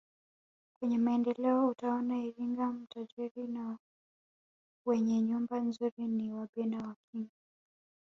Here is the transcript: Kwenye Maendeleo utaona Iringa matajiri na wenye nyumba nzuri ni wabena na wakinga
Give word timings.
Kwenye 0.79 0.97
Maendeleo 0.97 1.67
utaona 1.67 2.17
Iringa 2.17 2.71
matajiri 2.71 3.47
na 3.47 3.77
wenye 4.85 5.21
nyumba 5.21 5.59
nzuri 5.59 6.07
ni 6.07 6.31
wabena 6.33 6.77
na 6.77 6.87
wakinga 6.87 7.33